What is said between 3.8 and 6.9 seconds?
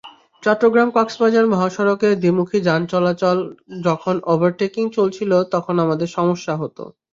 যখন ওভারটেকিং চলছিল তখন আমাদের সমস্যা হতো।